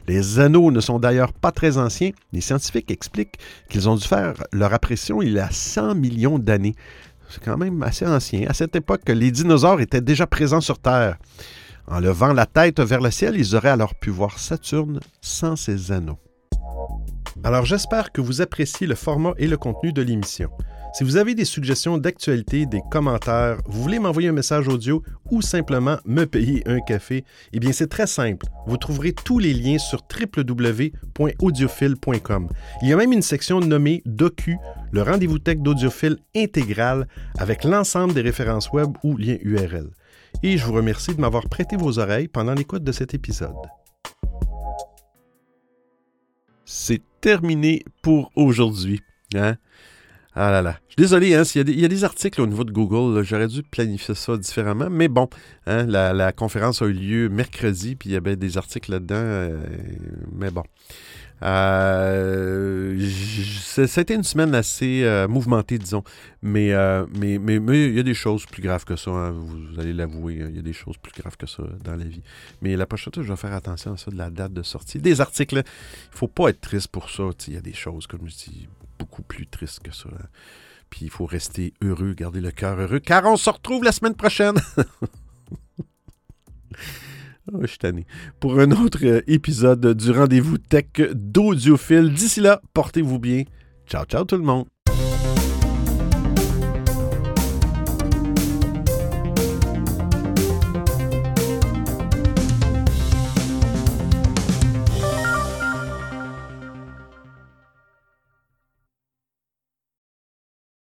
[0.06, 2.10] Les anneaux ne sont d'ailleurs pas très anciens.
[2.34, 3.38] Les scientifiques expliquent
[3.70, 6.74] qu'ils ont dû faire leur apparition il y a 100 millions d'années.
[7.30, 8.46] C'est quand même assez ancien.
[8.46, 11.16] À cette époque, les dinosaures étaient déjà présents sur Terre.
[11.87, 15.93] En levant la tête vers le ciel, ils auraient alors pu voir Saturne sans ses
[15.93, 16.18] anneaux.
[17.43, 20.51] Alors j'espère que vous appréciez le format et le contenu de l'émission.
[20.95, 25.43] Si vous avez des suggestions d'actualité, des commentaires, vous voulez m'envoyer un message audio ou
[25.43, 28.47] simplement me payer un café, eh bien c'est très simple.
[28.66, 32.49] Vous trouverez tous les liens sur www.audiophile.com.
[32.80, 34.57] Il y a même une section nommée Docu,
[34.93, 37.09] le rendez-vous tech d'audiophile intégral
[37.39, 39.91] avec l'ensemble des références web ou liens URL.
[40.43, 43.55] Et je vous remercie de m'avoir prêté vos oreilles pendant l'écoute de cet épisode.
[46.64, 49.01] C'est terminé pour aujourd'hui.
[49.35, 49.57] Hein?
[50.37, 50.78] Ah là là.
[50.89, 53.62] Je suis désolé, hein, il, y a des, articles au niveau de Google, j'aurais dû
[53.62, 55.28] planifier ça différemment, mais bon,
[55.66, 59.62] hein, la, conférence a eu lieu mercredi, puis il y avait des articles là-dedans, euh,
[60.32, 60.64] mais bon.
[61.43, 66.05] Euh, C'était une semaine assez euh, mouvementée, disons,
[66.43, 69.93] mais, euh, mais, il y a des choses plus graves que ça, hein, vous, allez
[69.93, 72.22] l'avouer, il y a des choses plus graves que ça dans la vie.
[72.62, 74.99] Mais la prochaine fois, je vais faire attention à ça, de la date de sortie.
[74.99, 78.07] Des articles, il ne faut pas être triste pour ça, il y a des choses,
[78.07, 78.68] comme je dis,
[78.99, 80.09] beaucoup plus triste que ça.
[80.89, 84.14] Puis il faut rester heureux, garder le cœur heureux, car on se retrouve la semaine
[84.14, 84.55] prochaine.
[87.78, 88.07] Tanné.
[88.40, 92.12] Pour un autre euh, épisode du rendez-vous tech d'audiophile.
[92.12, 93.45] D'ici là, portez-vous bien.
[93.86, 94.66] Ciao, ciao tout le monde.